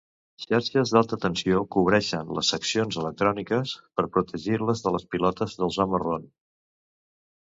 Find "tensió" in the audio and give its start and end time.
1.25-1.59